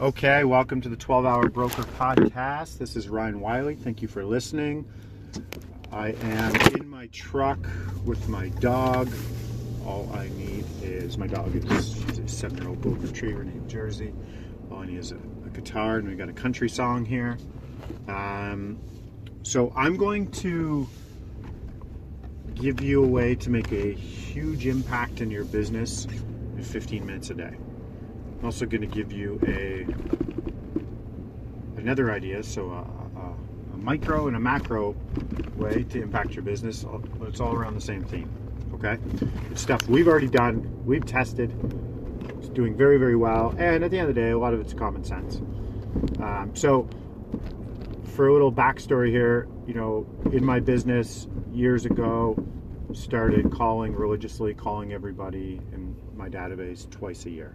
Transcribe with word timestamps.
Okay, 0.00 0.42
welcome 0.42 0.80
to 0.80 0.88
the 0.88 0.96
12 0.96 1.24
Hour 1.24 1.48
Broker 1.48 1.84
Podcast. 1.84 2.78
This 2.78 2.96
is 2.96 3.08
Ryan 3.08 3.38
Wiley. 3.38 3.76
Thank 3.76 4.02
you 4.02 4.08
for 4.08 4.24
listening. 4.24 4.84
I 5.92 6.08
am 6.08 6.56
in 6.74 6.88
my 6.88 7.06
truck 7.12 7.60
with 8.04 8.28
my 8.28 8.48
dog. 8.48 9.08
All 9.86 10.10
I 10.12 10.30
need 10.30 10.64
is 10.82 11.16
my 11.16 11.28
dog 11.28 11.54
is 11.54 11.94
she's 11.94 12.18
a 12.18 12.26
seven 12.26 12.58
year 12.58 12.70
old 12.70 12.82
Golden 12.82 13.02
Retriever 13.02 13.44
named 13.44 13.70
Jersey. 13.70 14.12
All 14.68 14.78
I 14.78 14.86
need 14.86 14.98
is 14.98 15.12
a, 15.12 15.18
a 15.46 15.50
guitar, 15.50 15.98
and 15.98 16.08
we 16.08 16.16
got 16.16 16.28
a 16.28 16.32
country 16.32 16.68
song 16.68 17.04
here. 17.04 17.38
Um, 18.08 18.80
so 19.44 19.72
I'm 19.76 19.96
going 19.96 20.28
to 20.32 20.88
give 22.56 22.80
you 22.80 23.04
a 23.04 23.06
way 23.06 23.36
to 23.36 23.48
make 23.48 23.70
a 23.70 23.92
huge 23.92 24.66
impact 24.66 25.20
in 25.20 25.30
your 25.30 25.44
business 25.44 26.06
in 26.06 26.64
15 26.64 27.06
minutes 27.06 27.30
a 27.30 27.34
day. 27.34 27.56
I'm 28.38 28.44
also 28.44 28.66
going 28.66 28.80
to 28.82 28.86
give 28.86 29.12
you 29.12 29.40
a 29.46 29.86
another 31.78 32.10
idea, 32.10 32.42
so 32.42 32.70
a, 32.70 33.20
a, 33.20 33.74
a, 33.74 33.76
micro 33.76 34.26
and 34.26 34.36
a 34.36 34.40
macro 34.40 34.96
way 35.56 35.82
to 35.84 36.02
impact 36.02 36.32
your 36.32 36.42
business. 36.42 36.84
It's 37.22 37.40
all 37.40 37.54
around 37.54 37.74
the 37.74 37.80
same 37.80 38.04
theme. 38.04 38.30
Okay, 38.74 38.96
it's 39.50 39.60
stuff 39.60 39.86
we've 39.88 40.08
already 40.08 40.28
done, 40.28 40.82
we've 40.84 41.04
tested. 41.04 41.52
It's 42.38 42.48
doing 42.48 42.76
very 42.76 42.98
very 42.98 43.16
well, 43.16 43.54
and 43.58 43.84
at 43.84 43.90
the 43.90 43.98
end 43.98 44.08
of 44.08 44.14
the 44.14 44.20
day, 44.20 44.30
a 44.30 44.38
lot 44.38 44.54
of 44.54 44.60
it's 44.60 44.72
common 44.72 45.04
sense. 45.04 45.36
Um, 46.20 46.50
so, 46.54 46.88
for 48.14 48.28
a 48.28 48.32
little 48.32 48.52
backstory 48.52 49.10
here, 49.10 49.46
you 49.66 49.74
know, 49.74 50.06
in 50.32 50.44
my 50.44 50.60
business 50.60 51.28
years 51.52 51.84
ago, 51.84 52.36
started 52.92 53.50
calling 53.50 53.94
religiously, 53.94 54.54
calling 54.54 54.92
everybody 54.92 55.60
in 55.72 55.96
my 56.16 56.28
database 56.28 56.88
twice 56.90 57.26
a 57.26 57.30
year. 57.30 57.54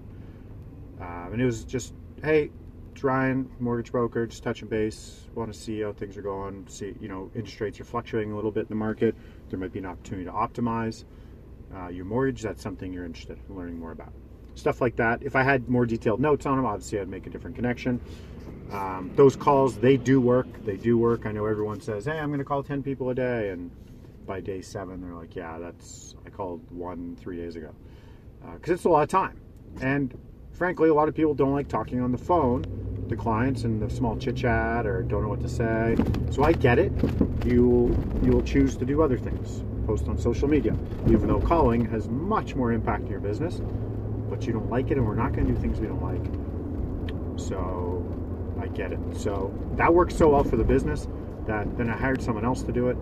Um, 0.99 1.33
and 1.33 1.41
it 1.41 1.45
was 1.45 1.63
just, 1.63 1.93
hey, 2.23 2.49
it's 2.93 3.03
Ryan, 3.03 3.49
mortgage 3.59 3.91
broker, 3.91 4.25
just 4.27 4.43
touching 4.43 4.67
base. 4.67 5.21
Want 5.33 5.53
to 5.53 5.57
see 5.57 5.81
how 5.81 5.93
things 5.93 6.17
are 6.17 6.21
going. 6.21 6.67
See, 6.67 6.95
you 6.99 7.07
know, 7.07 7.31
interest 7.33 7.61
rates 7.61 7.79
are 7.79 7.85
fluctuating 7.85 8.31
a 8.31 8.35
little 8.35 8.51
bit 8.51 8.61
in 8.61 8.67
the 8.67 8.75
market. 8.75 9.15
There 9.49 9.57
might 9.57 9.71
be 9.71 9.79
an 9.79 9.85
opportunity 9.85 10.25
to 10.25 10.31
optimize 10.31 11.05
uh, 11.73 11.87
your 11.87 12.05
mortgage. 12.05 12.41
That's 12.41 12.61
something 12.61 12.91
you're 12.91 13.05
interested 13.05 13.39
in 13.47 13.55
learning 13.55 13.79
more 13.79 13.91
about. 13.91 14.11
Stuff 14.55 14.81
like 14.81 14.97
that. 14.97 15.23
If 15.23 15.35
I 15.35 15.43
had 15.43 15.69
more 15.69 15.85
detailed 15.85 16.19
notes 16.19 16.45
on 16.45 16.57
them, 16.57 16.65
obviously 16.65 16.99
I'd 16.99 17.07
make 17.07 17.25
a 17.25 17.29
different 17.29 17.55
connection. 17.55 18.01
Um, 18.71 19.11
those 19.15 19.35
calls, 19.35 19.77
they 19.77 19.97
do 19.97 20.19
work. 20.19 20.47
They 20.65 20.75
do 20.75 20.97
work. 20.97 21.25
I 21.25 21.31
know 21.31 21.45
everyone 21.45 21.79
says, 21.79 22.05
hey, 22.05 22.19
I'm 22.19 22.29
going 22.29 22.39
to 22.39 22.45
call 22.45 22.63
10 22.63 22.83
people 22.83 23.09
a 23.09 23.15
day. 23.15 23.49
And 23.49 23.71
by 24.25 24.41
day 24.41 24.61
seven, 24.61 25.01
they're 25.01 25.15
like, 25.15 25.35
yeah, 25.35 25.57
that's, 25.57 26.15
I 26.25 26.29
called 26.29 26.69
one 26.69 27.15
three 27.19 27.37
days 27.37 27.55
ago. 27.55 27.73
Because 28.53 28.71
uh, 28.71 28.73
it's 28.73 28.83
a 28.83 28.89
lot 28.89 29.03
of 29.03 29.09
time. 29.09 29.39
And 29.81 30.13
frankly, 30.59 30.89
a 30.89 30.93
lot 30.93 31.07
of 31.07 31.15
people 31.15 31.33
don't 31.33 31.53
like 31.53 31.69
talking 31.69 32.01
on 32.01 32.11
the 32.11 32.17
phone 32.17 32.65
to 33.07 33.15
clients 33.15 33.63
and 33.63 33.81
the 33.81 33.89
small 33.89 34.17
chit 34.17 34.35
chat 34.35 34.85
or 34.85 35.01
don't 35.01 35.23
know 35.23 35.29
what 35.29 35.39
to 35.39 35.47
say. 35.47 35.95
So 36.31 36.43
I 36.43 36.51
get 36.51 36.77
it. 36.77 36.91
You 37.45 37.97
you 38.21 38.31
will 38.31 38.43
choose 38.43 38.75
to 38.75 38.85
do 38.85 39.01
other 39.01 39.17
things, 39.17 39.63
post 39.87 40.07
on 40.09 40.17
social 40.17 40.49
media, 40.49 40.75
even 41.07 41.27
though 41.27 41.39
calling 41.39 41.85
has 41.85 42.09
much 42.09 42.55
more 42.55 42.73
impact 42.73 43.03
in 43.03 43.09
your 43.09 43.21
business. 43.21 43.61
But 44.29 44.45
you 44.45 44.51
don't 44.51 44.69
like 44.69 44.91
it, 44.91 44.97
and 44.97 45.07
we're 45.07 45.15
not 45.15 45.31
going 45.31 45.47
to 45.47 45.53
do 45.53 45.59
things 45.59 45.79
we 45.79 45.87
don't 45.87 46.03
like. 46.03 47.39
So 47.39 48.05
I 48.61 48.67
get 48.67 48.91
it. 48.91 48.99
So 49.15 49.53
that 49.77 49.91
works 49.91 50.13
so 50.15 50.27
well 50.27 50.43
for 50.43 50.57
the 50.57 50.65
business 50.65 51.07
that 51.47 51.77
then 51.77 51.89
I 51.89 51.95
hired 51.95 52.21
someone 52.21 52.43
else 52.43 52.63
to 52.63 52.73
do 52.73 52.89
it. 52.89 52.97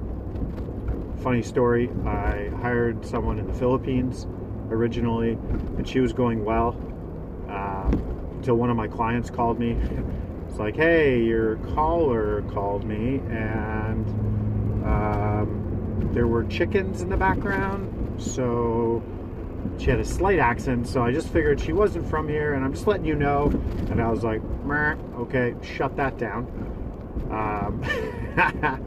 Funny 1.23 1.41
story, 1.41 1.89
I 2.05 2.49
hired 2.61 3.03
someone 3.03 3.39
in 3.39 3.47
the 3.47 3.53
Philippines 3.53 4.27
originally, 4.69 5.31
and 5.31 5.87
she 5.87 5.99
was 5.99 6.13
going 6.13 6.45
well 6.45 6.79
until 8.37 8.55
one 8.55 8.69
of 8.69 8.77
my 8.77 8.87
clients 8.87 9.29
called 9.29 9.59
me. 9.59 9.77
It's 10.47 10.59
like, 10.59 10.75
hey, 10.75 11.21
your 11.23 11.57
caller 11.73 12.43
called 12.53 12.85
me, 12.85 13.21
and 13.29 14.07
um, 14.85 16.09
there 16.13 16.27
were 16.27 16.45
chickens 16.45 17.01
in 17.01 17.09
the 17.09 17.17
background. 17.17 18.21
So 18.21 19.03
she 19.77 19.89
had 19.89 19.99
a 19.99 20.05
slight 20.05 20.39
accent, 20.39 20.87
so 20.87 21.03
I 21.03 21.11
just 21.11 21.29
figured 21.29 21.59
she 21.59 21.73
wasn't 21.73 22.09
from 22.09 22.29
here, 22.29 22.53
and 22.53 22.63
I'm 22.63 22.73
just 22.73 22.87
letting 22.87 23.05
you 23.05 23.15
know. 23.15 23.47
And 23.89 24.01
I 24.01 24.09
was 24.09 24.23
like, 24.23 24.41
okay, 25.19 25.55
shut 25.61 25.95
that 25.97 26.17
down. 26.17 26.45
Um, 27.31 27.83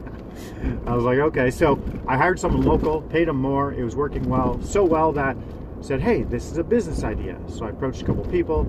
I 0.87 0.95
was 0.95 1.03
like, 1.03 1.19
okay. 1.19 1.51
So 1.51 1.79
I 2.07 2.17
hired 2.17 2.39
someone 2.39 2.63
local, 2.63 3.01
paid 3.01 3.27
him 3.27 3.35
more. 3.35 3.73
It 3.73 3.83
was 3.83 3.95
working 3.95 4.27
well, 4.27 4.61
so 4.63 4.83
well 4.83 5.11
that 5.13 5.35
I 5.35 5.81
said, 5.83 6.01
hey, 6.01 6.23
this 6.23 6.51
is 6.51 6.57
a 6.57 6.63
business 6.63 7.03
idea. 7.03 7.37
So 7.47 7.65
I 7.65 7.69
approached 7.69 8.01
a 8.01 8.05
couple 8.05 8.23
people 8.25 8.65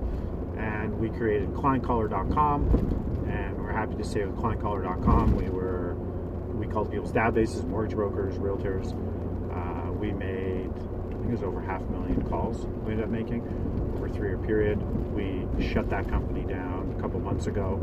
we 1.03 1.09
created 1.09 1.49
clientcaller.com 1.49 3.27
and 3.27 3.57
we're 3.57 3.73
happy 3.73 3.93
to 3.93 4.05
say 4.05 4.23
with 4.23 4.37
clientcaller.com 4.37 5.35
we 5.35 5.49
were 5.49 5.95
we 6.55 6.65
called 6.65 6.89
people's 6.89 7.11
databases 7.11 7.65
mortgage 7.65 7.93
brokers 7.93 8.35
realtors. 8.35 8.93
Uh, 9.53 9.91
we 9.91 10.13
made 10.13 10.69
i 10.69 11.11
think 11.11 11.25
it 11.25 11.31
was 11.31 11.43
over 11.43 11.59
half 11.59 11.81
a 11.81 11.91
million 11.91 12.21
calls 12.29 12.65
we 12.85 12.93
ended 12.93 13.03
up 13.03 13.11
making 13.11 13.41
over 13.95 14.07
a 14.07 14.09
three-year 14.09 14.37
period. 14.37 14.81
We 15.13 15.45
shut 15.61 15.89
that 15.89 16.07
company 16.07 16.45
down 16.45 16.95
a 16.97 17.01
couple 17.01 17.19
months 17.19 17.47
ago 17.47 17.73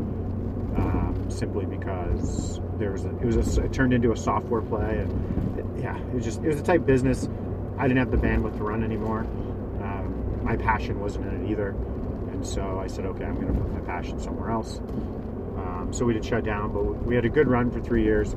um, 0.77 1.27
simply 1.29 1.65
because 1.65 2.59
there 2.79 2.91
was 2.91 3.05
a, 3.05 3.09
it 3.19 3.25
was 3.25 3.57
a, 3.59 3.65
it 3.65 3.71
turned 3.71 3.93
into 3.93 4.13
a 4.13 4.17
software 4.17 4.61
play 4.61 4.97
and 4.97 5.59
it, 5.59 5.65
yeah 5.83 5.95
it 5.95 6.13
was 6.15 6.25
just 6.25 6.41
it 6.41 6.47
was 6.47 6.59
a 6.59 6.63
type 6.63 6.87
business. 6.87 7.29
I 7.77 7.87
didn't 7.87 7.99
have 7.99 8.09
the 8.09 8.17
bandwidth 8.17 8.57
to 8.57 8.63
run 8.63 8.83
anymore. 8.83 9.19
Um, 9.19 10.41
my 10.43 10.57
passion 10.57 10.99
wasn't 10.99 11.27
in 11.27 11.45
it 11.45 11.51
either 11.51 11.75
and 12.41 12.49
so 12.49 12.79
I 12.79 12.87
said, 12.87 13.05
okay, 13.05 13.23
I'm 13.23 13.35
going 13.35 13.53
to 13.53 13.53
put 13.53 13.71
my 13.71 13.81
passion 13.81 14.19
somewhere 14.19 14.49
else. 14.49 14.79
Um, 14.79 15.89
so 15.91 16.05
we 16.05 16.13
did 16.13 16.25
shut 16.25 16.43
down, 16.43 16.73
but 16.73 16.81
we 17.05 17.13
had 17.13 17.23
a 17.23 17.29
good 17.29 17.47
run 17.47 17.69
for 17.69 17.79
three 17.79 18.03
years. 18.03 18.33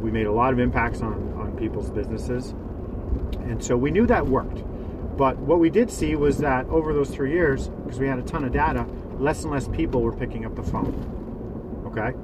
We 0.00 0.10
made 0.10 0.24
a 0.24 0.32
lot 0.32 0.54
of 0.54 0.58
impacts 0.58 1.02
on, 1.02 1.34
on 1.36 1.54
people's 1.58 1.90
businesses. 1.90 2.54
And 3.40 3.62
so 3.62 3.76
we 3.76 3.90
knew 3.90 4.06
that 4.06 4.26
worked. 4.26 4.64
But 5.18 5.36
what 5.36 5.58
we 5.58 5.68
did 5.68 5.90
see 5.90 6.16
was 6.16 6.38
that 6.38 6.64
over 6.68 6.94
those 6.94 7.10
three 7.10 7.32
years, 7.32 7.68
because 7.68 8.00
we 8.00 8.08
had 8.08 8.18
a 8.18 8.22
ton 8.22 8.44
of 8.44 8.52
data, 8.52 8.86
less 9.18 9.42
and 9.42 9.52
less 9.52 9.68
people 9.68 10.00
were 10.00 10.16
picking 10.16 10.46
up 10.46 10.56
the 10.56 10.62
phone. 10.62 11.82
Okay? 11.88 12.16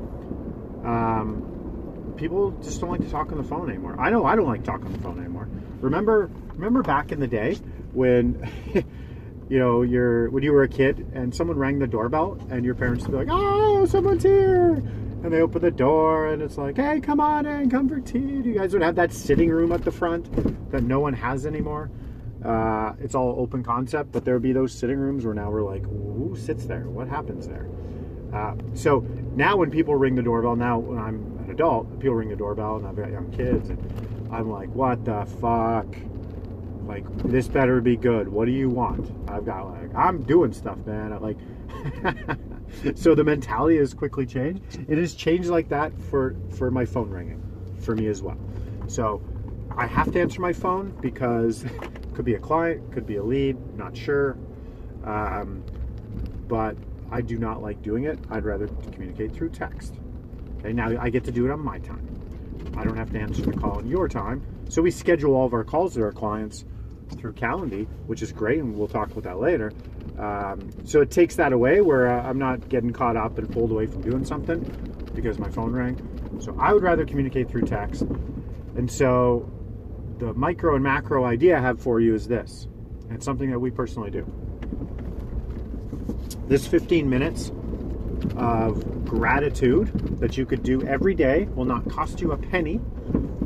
Um, 0.89 2.15
people 2.17 2.53
just 2.63 2.81
don't 2.81 2.89
like 2.89 3.03
to 3.03 3.11
talk 3.11 3.31
on 3.31 3.37
the 3.37 3.45
phone 3.45 3.69
anymore. 3.69 4.01
I 4.01 4.09
know 4.09 4.25
I 4.25 4.37
don't 4.37 4.47
like 4.47 4.65
talking 4.65 4.87
on 4.87 4.93
the 4.95 5.01
phone 5.01 5.19
anymore. 5.19 5.51
Remember, 5.83 6.31
remember 6.55 6.83
back 6.83 7.13
in 7.13 7.21
the 7.21 7.29
day 7.29 7.57
when 7.93 8.51
you 9.51 9.59
know, 9.59 9.83
you're 9.83 10.31
when 10.31 10.43
you 10.43 10.53
were 10.53 10.63
a 10.63 10.69
kid 10.69 11.11
and 11.13 11.35
someone 11.35 11.59
rang 11.59 11.81
the 11.81 11.87
doorbell 11.87 12.39
and 12.51 12.65
your 12.65 12.75
parents 12.75 13.05
would 13.05 13.11
be 13.11 13.19
like, 13.19 13.29
"Oh, 13.31 13.85
someone's 13.85 14.23
here," 14.23 14.75
and 14.75 15.33
they 15.33 15.43
open 15.43 15.61
the 15.61 15.73
door 15.73 16.29
and 16.29 16.41
it's 16.41 16.57
like, 16.57 16.77
"Hey, 16.77 17.01
come 17.01 17.21
on 17.21 17.45
in, 17.47 17.69
come 17.69 17.89
for 17.89 18.01
tea." 18.01 18.19
You 18.19 18.55
guys 18.55 18.73
would 18.73 18.83
have 18.83 18.95
that 18.95 19.13
sitting 19.13 19.51
room 19.51 19.73
at 19.73 19.85
the 19.85 19.91
front 19.91 20.71
that 20.71 20.85
no 20.85 21.01
one 21.01 21.13
has 21.15 21.47
anymore. 21.47 21.91
Uh, 22.45 22.93
it's 23.01 23.15
all 23.15 23.35
open 23.39 23.63
concept, 23.63 24.13
but 24.13 24.25
there 24.25 24.35
would 24.35 24.43
be 24.43 24.53
those 24.53 24.73
sitting 24.73 24.99
rooms 24.99 25.27
where 25.27 25.35
now 25.35 25.51
we're 25.51 25.63
like, 25.63 25.85
who 25.85 26.35
sits 26.39 26.65
there? 26.65 26.89
What 26.89 27.07
happens 27.09 27.47
there? 27.47 27.69
Uh, 28.33 28.55
so 28.75 29.01
now 29.35 29.57
when 29.57 29.71
people 29.71 29.95
ring 29.95 30.15
the 30.15 30.23
doorbell, 30.23 30.57
now 30.57 30.79
when 30.79 30.99
I'm 30.99 31.39
an 31.45 31.51
adult, 31.51 31.99
people 31.99 32.15
ring 32.15 32.31
the 32.31 32.37
doorbell 32.37 32.77
and 32.77 32.87
I've 32.87 32.97
got 32.97 33.11
young 33.11 33.31
kids, 33.31 33.69
and 33.69 34.29
I'm 34.33 34.51
like, 34.51 34.73
what 34.75 35.05
the 35.05 35.27
fuck? 35.41 35.87
Like 36.87 37.05
this 37.25 37.49
better 37.49 37.81
be 37.81 37.97
good. 37.97 38.29
What 38.29 38.47
do 38.47 38.53
you 38.53 38.69
want? 38.69 39.11
I've 39.29 39.45
got 39.45 39.71
like 39.71 39.95
I'm 39.95 40.23
doing 40.23 40.53
stuff, 40.53 40.79
man. 40.87 41.13
I 41.13 41.19
like 41.19 41.37
so 42.95 43.15
the 43.15 43.25
mentality 43.25 43.77
has 43.79 43.95
quickly 43.95 44.27
changed. 44.27 44.63
It 44.89 44.99
has 44.99 45.15
changed 45.15 45.49
like 45.49 45.69
that 45.69 45.93
for 46.11 46.37
for 46.51 46.71
my 46.71 46.85
phone 46.85 47.11
ringing, 47.11 47.43
for 47.81 47.95
me 47.95 48.07
as 48.09 48.23
well. 48.23 48.39
So 48.89 49.23
I 49.77 49.87
have 49.87 50.13
to 50.13 50.21
answer 50.21 50.41
my 50.41 50.53
phone 50.53 50.97
because 51.01 51.65
could 52.15 52.25
be 52.25 52.35
a 52.35 52.39
client, 52.39 52.93
could 52.93 53.07
be 53.07 53.17
a 53.17 53.23
lead, 53.23 53.57
not 53.77 53.97
sure. 53.97 54.37
Um, 55.05 55.65
but 56.49 56.77
I 57.11 57.21
do 57.21 57.39
not 57.39 57.63
like 57.63 57.83
doing 57.83 58.05
it. 58.05 58.19
I'd 58.31 58.45
rather 58.45 58.69
communicate 58.93 59.33
through 59.33 59.51
text. 59.51 59.95
Okay, 60.59 60.73
now 60.73 61.01
I 61.01 61.11
get 61.11 61.25
to 61.25 61.33
do 61.33 61.47
it 61.47 61.51
on 61.51 61.61
my 61.61 61.79
time. 61.79 62.07
I 62.77 62.85
don't 62.85 62.97
have 62.97 63.11
to 63.13 63.19
answer 63.19 63.43
the 63.43 63.53
call 63.53 63.79
in 63.79 63.89
your 63.89 64.09
time. 64.09 64.45
So 64.71 64.83
we 64.83 64.93
schedule 64.93 65.35
all 65.35 65.47
of 65.47 65.53
our 65.53 65.65
calls 65.65 65.95
to 65.95 66.03
our 66.03 66.13
clients 66.13 66.65
through 67.17 67.33
Calendly, 67.33 67.89
which 68.07 68.23
is 68.23 68.31
great, 68.31 68.61
and 68.61 68.77
we'll 68.77 68.87
talk 68.87 69.11
about 69.11 69.25
that 69.25 69.41
later. 69.41 69.73
Um, 70.17 70.71
so 70.85 71.01
it 71.01 71.11
takes 71.11 71.35
that 71.37 71.53
away 71.53 71.81
where 71.81 72.09
uh, 72.09 72.23
I'm 72.23 72.39
not 72.39 72.69
getting 72.69 72.93
caught 72.93 73.17
up 73.17 73.37
and 73.37 73.51
pulled 73.51 73.73
away 73.73 73.87
from 73.87 74.03
doing 74.03 74.25
something 74.25 74.61
because 75.13 75.41
my 75.41 75.51
phone 75.51 75.73
rang. 75.73 75.99
So 76.41 76.57
I 76.57 76.73
would 76.73 76.85
rather 76.85 77.05
communicate 77.05 77.51
through 77.51 77.63
text. 77.63 78.03
And 78.77 78.89
so 78.89 79.51
the 80.19 80.33
micro 80.35 80.77
and 80.77 80.85
macro 80.85 81.25
idea 81.25 81.59
I 81.59 81.61
have 81.61 81.81
for 81.81 81.99
you 81.99 82.15
is 82.15 82.29
this. 82.29 82.69
And 83.09 83.15
it's 83.15 83.25
something 83.25 83.51
that 83.51 83.59
we 83.59 83.73
personally 83.73 84.13
do. 84.13 84.25
This 86.47 86.65
15 86.69 87.11
minutes 87.11 87.51
of 88.37 89.05
gratitude 89.05 90.21
that 90.21 90.37
you 90.37 90.47
could 90.47 90.63
do 90.63 90.83
every 90.83 91.15
day 91.17 91.49
will 91.57 91.65
not 91.65 91.89
cost 91.91 92.21
you 92.21 92.31
a 92.31 92.37
penny 92.37 92.81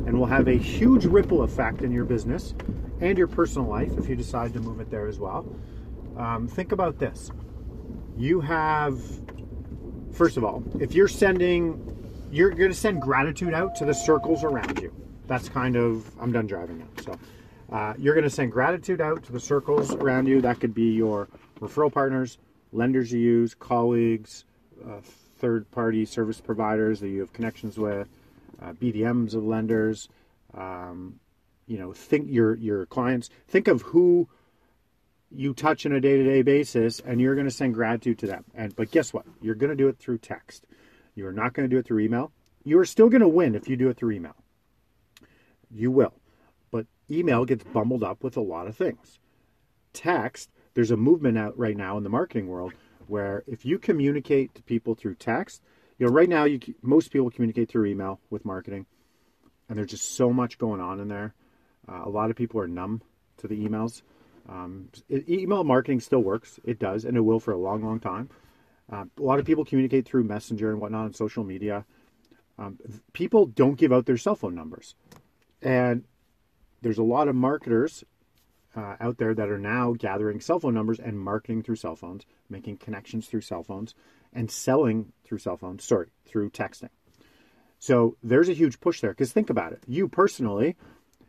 and 0.05 0.17
will 0.17 0.25
have 0.25 0.47
a 0.47 0.57
huge 0.57 1.05
ripple 1.05 1.43
effect 1.43 1.81
in 1.81 1.91
your 1.91 2.05
business 2.05 2.53
and 3.01 3.17
your 3.17 3.27
personal 3.27 3.67
life 3.67 3.91
if 3.97 4.07
you 4.07 4.15
decide 4.15 4.53
to 4.53 4.59
move 4.59 4.79
it 4.79 4.89
there 4.89 5.07
as 5.07 5.19
well. 5.19 5.45
Um, 6.17 6.47
think 6.47 6.71
about 6.71 6.99
this. 6.99 7.31
You 8.17 8.39
have, 8.41 8.99
first 10.13 10.37
of 10.37 10.43
all, 10.43 10.63
if 10.79 10.93
you're 10.93 11.07
sending, 11.07 11.79
you're 12.31 12.51
going 12.51 12.71
to 12.71 12.77
send 12.77 13.01
gratitude 13.01 13.53
out 13.53 13.75
to 13.75 13.85
the 13.85 13.93
circles 13.93 14.43
around 14.43 14.79
you. 14.79 14.93
That's 15.27 15.49
kind 15.49 15.75
of, 15.75 16.09
I'm 16.19 16.31
done 16.31 16.47
driving 16.47 16.79
now. 16.79 16.87
So 17.03 17.19
uh, 17.71 17.93
you're 17.97 18.13
going 18.13 18.23
to 18.23 18.29
send 18.29 18.51
gratitude 18.51 19.01
out 19.01 19.23
to 19.23 19.31
the 19.31 19.39
circles 19.39 19.93
around 19.95 20.27
you. 20.27 20.39
That 20.41 20.59
could 20.59 20.73
be 20.73 20.91
your 20.91 21.27
referral 21.59 21.91
partners, 21.91 22.37
lenders 22.71 23.11
you 23.11 23.19
use, 23.19 23.55
colleagues, 23.55 24.45
uh, 24.87 24.99
third 25.37 25.69
party 25.71 26.05
service 26.05 26.39
providers 26.39 26.99
that 26.99 27.09
you 27.09 27.19
have 27.19 27.33
connections 27.33 27.77
with, 27.77 28.07
uh, 28.61 28.73
BDMs 28.73 29.33
of 29.33 29.43
lenders. 29.43 30.07
Um, 30.53 31.19
you 31.67 31.77
know, 31.77 31.93
think 31.93 32.27
your 32.29 32.55
your 32.55 32.85
clients. 32.85 33.29
Think 33.47 33.67
of 33.67 33.81
who 33.81 34.27
you 35.31 35.53
touch 35.53 35.85
on 35.85 35.91
a 35.91 35.99
day-to-day 35.99 36.43
basis 36.43 37.01
and 37.01 37.19
you're 37.19 37.35
going 37.35 37.47
to 37.47 37.51
send 37.51 37.73
gratitude 37.73 38.19
to 38.19 38.27
them. 38.27 38.45
And 38.53 38.75
but 38.75 38.91
guess 38.91 39.13
what? 39.13 39.25
You're 39.41 39.55
going 39.55 39.71
to 39.71 39.75
do 39.75 39.87
it 39.87 39.97
through 39.97 40.19
text. 40.19 40.65
You're 41.15 41.33
not 41.33 41.53
going 41.53 41.67
to 41.67 41.73
do 41.73 41.79
it 41.79 41.85
through 41.85 41.99
email. 41.99 42.31
You're 42.63 42.85
still 42.85 43.09
going 43.09 43.21
to 43.21 43.27
win 43.27 43.55
if 43.55 43.67
you 43.67 43.75
do 43.75 43.89
it 43.89 43.97
through 43.97 44.11
email. 44.11 44.35
You 45.71 45.91
will. 45.91 46.13
But 46.71 46.85
email 47.09 47.45
gets 47.45 47.63
bumbled 47.63 48.03
up 48.03 48.23
with 48.23 48.37
a 48.37 48.41
lot 48.41 48.67
of 48.67 48.75
things. 48.75 49.19
Text 49.93 50.49
there's 50.75 50.91
a 50.91 50.97
movement 50.97 51.37
out 51.37 51.57
right 51.57 51.75
now 51.75 51.97
in 51.97 52.03
the 52.03 52.09
marketing 52.09 52.47
world 52.47 52.73
where 53.07 53.43
if 53.47 53.65
you 53.65 53.79
communicate 53.79 54.53
to 54.55 54.63
people 54.63 54.93
through 54.93 55.15
text 55.15 55.61
you 55.97 56.05
know 56.05 56.11
right 56.11 56.29
now 56.29 56.43
you 56.43 56.59
most 56.81 57.11
people 57.11 57.29
communicate 57.29 57.69
through 57.69 57.85
email 57.85 58.19
with 58.29 58.45
marketing 58.45 58.85
and 59.69 59.77
there's 59.77 59.91
just 59.91 60.15
so 60.15 60.31
much 60.31 60.57
going 60.57 60.81
on 60.81 60.99
in 60.99 61.07
there 61.07 61.33
uh, 61.87 62.03
a 62.05 62.09
lot 62.09 62.29
of 62.29 62.35
people 62.35 62.59
are 62.59 62.67
numb 62.67 63.01
to 63.37 63.47
the 63.47 63.67
emails 63.67 64.01
um, 64.47 64.89
email 65.09 65.63
marketing 65.63 65.99
still 65.99 66.21
works. 66.21 66.59
It 66.63 66.79
does, 66.79 67.05
and 67.05 67.17
it 67.17 67.21
will 67.21 67.39
for 67.39 67.51
a 67.51 67.57
long, 67.57 67.83
long 67.83 67.99
time. 67.99 68.29
Uh, 68.91 69.05
a 69.17 69.21
lot 69.21 69.39
of 69.39 69.45
people 69.45 69.65
communicate 69.65 70.05
through 70.05 70.23
Messenger 70.23 70.71
and 70.71 70.79
whatnot 70.79 71.05
on 71.05 71.13
social 71.13 71.43
media. 71.43 71.85
Um, 72.57 72.77
people 73.13 73.47
don't 73.47 73.77
give 73.77 73.91
out 73.91 74.05
their 74.05 74.17
cell 74.17 74.35
phone 74.35 74.55
numbers. 74.55 74.95
And 75.61 76.03
there's 76.81 76.99
a 76.99 77.03
lot 77.03 77.27
of 77.27 77.35
marketers 77.35 78.03
uh, 78.75 78.95
out 78.99 79.17
there 79.17 79.33
that 79.33 79.49
are 79.49 79.57
now 79.57 79.93
gathering 79.97 80.39
cell 80.39 80.59
phone 80.59 80.75
numbers 80.75 80.99
and 80.99 81.19
marketing 81.19 81.63
through 81.63 81.77
cell 81.77 81.95
phones, 81.95 82.25
making 82.49 82.77
connections 82.77 83.27
through 83.27 83.41
cell 83.41 83.63
phones, 83.63 83.95
and 84.35 84.51
selling 84.51 85.11
through 85.23 85.39
cell 85.39 85.57
phones, 85.57 85.83
sorry, 85.83 86.09
through 86.27 86.51
texting. 86.51 86.89
So 87.79 88.17
there's 88.21 88.49
a 88.49 88.53
huge 88.53 88.79
push 88.79 89.01
there 89.01 89.11
because 89.11 89.31
think 89.31 89.49
about 89.49 89.73
it. 89.73 89.81
You 89.87 90.07
personally 90.07 90.75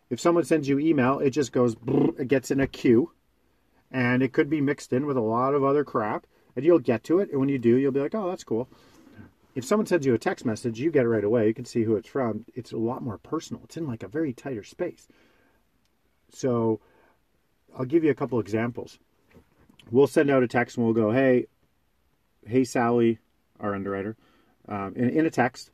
if 0.09 0.21
someone 0.21 0.45
sends 0.45 0.69
you 0.69 0.79
email, 0.79 1.19
it 1.19 1.31
just 1.31 1.53
goes, 1.53 1.77
it 2.19 2.29
gets 2.29 2.51
in 2.51 2.61
a 2.61 2.67
queue, 2.67 3.13
and 3.91 4.23
it 4.23 4.33
could 4.33 4.49
be 4.49 4.61
mixed 4.61 4.93
in 4.93 5.07
with 5.07 5.17
a 5.17 5.23
lot 5.23 5.55
of 5.55 5.65
other 5.65 5.85
crap, 5.85 6.27
and 6.55 6.65
you'll 6.65 6.79
get 6.79 7.05
to 7.05 7.19
it. 7.19 7.31
And 7.31 7.41
when 7.41 7.49
you 7.49 7.59
do, 7.59 7.77
you'll 7.77 7.93
be 7.93 8.01
like, 8.01 8.15
oh, 8.15 8.29
that's 8.29 8.45
cool. 8.45 8.69
If 9.55 9.65
someone 9.65 9.87
sends 9.87 10.07
you 10.07 10.15
a 10.15 10.19
text 10.19 10.45
message, 10.45 10.79
you 10.79 10.91
get 10.91 11.05
it 11.05 11.09
right 11.09 11.25
away. 11.25 11.47
You 11.47 11.55
can 11.55 11.65
see 11.65 11.83
who 11.83 11.97
it's 11.97 12.09
from. 12.09 12.45
It's 12.55 12.73
a 12.73 12.77
lot 12.77 13.03
more 13.03 13.19
personal. 13.19 13.63
It's 13.65 13.77
in 13.77 13.87
like 13.87 14.03
a 14.03 14.09
very 14.09 14.33
tighter 14.33 14.63
space. 14.63 15.09
So 16.31 16.81
I'll 17.77 17.87
give 17.87 18.05
you 18.05 18.11
a 18.11 18.15
couple 18.15 18.39
examples. 18.39 18.99
We'll 19.91 20.09
send 20.09 20.31
out 20.31 20.43
a 20.43 20.49
text 20.49 20.77
and 20.77 20.85
we'll 20.85 20.95
go, 20.95 21.11
hey, 21.11 21.47
hey, 22.47 22.65
Sally, 22.65 23.19
our 23.61 23.75
underwriter, 23.75 24.17
um, 24.69 24.95
in, 24.97 25.11
in 25.11 25.27
a 25.27 25.31
text, 25.31 25.71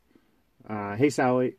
uh, 0.69 0.97
hey, 0.97 1.11
Sally, 1.11 1.57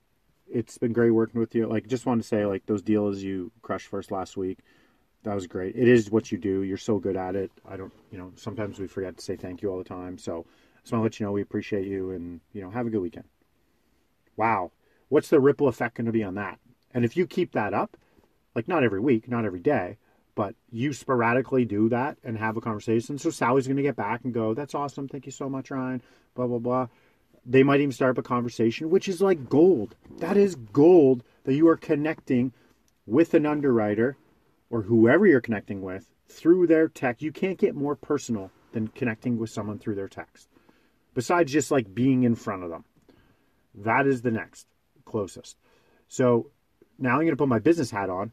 it's 0.48 0.78
been 0.78 0.94
great 0.94 1.12
working 1.12 1.40
with 1.40 1.56
you. 1.56 1.68
Like, 1.68 1.88
just 1.88 2.06
wanted 2.06 2.22
to 2.22 2.28
say, 2.28 2.46
like, 2.46 2.66
those 2.66 2.82
deals 2.82 3.22
you 3.22 3.52
crushed 3.62 3.88
first 3.88 4.12
last 4.12 4.38
week, 4.38 4.60
that 5.24 5.36
was 5.36 5.48
great. 5.48 5.76
It 5.76 5.88
is 5.88 6.12
what 6.12 6.32
you 6.32 6.38
do. 6.38 6.64
You're 6.64 6.78
so 6.78 7.00
good 7.00 7.16
at 7.16 7.36
it. 7.36 7.52
I 7.68 7.78
don't, 7.78 7.94
you 8.12 8.18
know, 8.18 8.32
sometimes 8.36 8.80
we 8.80 8.88
forget 8.88 9.18
to 9.18 9.24
say 9.24 9.36
thank 9.36 9.62
you 9.62 9.72
all 9.72 9.78
the 9.78 9.84
time. 9.84 10.18
So, 10.18 10.46
just 10.82 10.92
want 10.92 11.02
to 11.02 11.04
let 11.04 11.20
you 11.20 11.26
know 11.26 11.32
we 11.32 11.42
appreciate 11.42 11.88
you 11.88 12.12
and, 12.12 12.42
you 12.52 12.62
know, 12.62 12.70
have 12.70 12.86
a 12.86 12.90
good 12.90 13.02
weekend. 13.02 13.26
Wow. 14.36 14.72
What's 15.08 15.30
the 15.30 15.40
ripple 15.40 15.70
effect 15.70 15.96
going 15.96 16.08
to 16.08 16.12
be 16.12 16.24
on 16.24 16.36
that? 16.36 16.60
And 16.94 17.06
if 17.06 17.16
you 17.16 17.26
keep 17.26 17.54
that 17.54 17.74
up, 17.74 17.96
like, 18.54 18.68
not 18.68 18.84
every 18.84 19.00
week, 19.00 19.30
not 19.30 19.46
every 19.46 19.62
day, 19.62 19.98
but 20.36 20.56
you 20.72 20.94
sporadically 20.94 21.66
do 21.66 21.90
that 21.90 22.18
and 22.24 22.38
have 22.38 22.58
a 22.58 22.62
conversation. 22.62 23.18
So, 23.18 23.30
Sally's 23.30 23.68
going 23.68 23.78
to 23.78 23.84
get 23.84 23.96
back 23.96 24.22
and 24.24 24.34
go, 24.34 24.54
that's 24.54 24.76
awesome. 24.76 25.08
Thank 25.08 25.26
you 25.26 25.32
so 25.32 25.50
much, 25.50 25.72
Ryan. 25.72 26.02
Blah, 26.36 26.48
blah, 26.48 26.60
blah 26.60 26.88
they 27.46 27.64
might 27.64 27.82
even 27.82 27.92
start 27.92 28.12
up 28.12 28.18
a 28.18 28.28
conversation, 28.28 28.90
which 28.90 29.08
is 29.10 29.22
like 29.22 29.50
gold. 29.50 29.96
That 30.20 30.38
is 30.38 30.56
gold 30.56 31.24
that 31.44 31.56
you 31.56 31.68
are 31.68 31.78
connecting 31.78 32.54
with 33.06 33.34
an 33.34 33.46
underwriter 33.46 34.18
or 34.70 34.84
whoever 34.84 35.28
you're 35.28 35.42
connecting 35.42 35.82
with 35.82 36.10
through 36.28 36.68
their 36.68 36.88
text. 36.88 37.22
You 37.22 37.32
can't 37.32 37.58
get 37.58 37.76
more 37.76 37.96
personal 37.96 38.52
than 38.72 38.88
connecting 38.88 39.38
with 39.38 39.50
someone 39.50 39.78
through 39.78 39.96
their 39.96 40.08
text, 40.08 40.48
besides 41.14 41.52
just 41.52 41.70
like 41.70 41.94
being 41.94 42.24
in 42.24 42.36
front 42.36 42.64
of 42.64 42.70
them. 42.70 42.86
That 43.76 44.08
is 44.08 44.22
the 44.22 44.32
next 44.32 44.68
closest. 45.06 45.58
So 46.08 46.50
now 46.98 47.12
I'm 47.12 47.22
going 47.22 47.32
to 47.32 47.36
put 47.36 47.50
my 47.50 47.60
business 47.60 47.92
hat 47.92 48.10
on. 48.10 48.32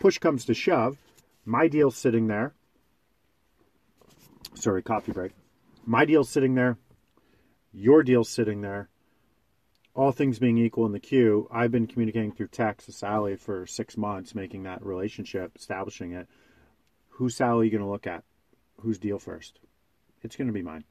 Push 0.00 0.18
comes 0.18 0.44
to 0.46 0.54
shove. 0.54 0.96
My 1.46 1.68
deal's 1.68 1.96
sitting 1.96 2.26
there. 2.26 2.52
Sorry, 4.54 4.82
coffee 4.82 5.12
break. 5.12 5.32
My 5.86 6.04
deal's 6.04 6.28
sitting 6.28 6.54
there 6.54 6.76
your 7.76 8.02
deal's 8.02 8.30
sitting 8.30 8.62
there. 8.62 8.88
All 9.94 10.12
things 10.12 10.38
being 10.38 10.58
equal 10.58 10.86
in 10.86 10.92
the 10.92 11.00
queue, 11.00 11.48
I've 11.50 11.70
been 11.70 11.86
communicating 11.86 12.32
through 12.32 12.48
text 12.48 12.86
to 12.86 12.92
Sally 12.92 13.36
for 13.36 13.66
six 13.66 13.96
months, 13.96 14.34
making 14.34 14.62
that 14.62 14.84
relationship, 14.84 15.52
establishing 15.56 16.12
it. 16.12 16.26
Who's 17.10 17.36
Sally 17.36 17.70
going 17.70 17.82
to 17.82 17.88
look 17.88 18.06
at? 18.06 18.24
Whose 18.80 18.98
deal 18.98 19.18
first? 19.18 19.58
It's 20.22 20.36
going 20.36 20.48
to 20.48 20.52
be 20.52 20.62
mine. 20.62 20.84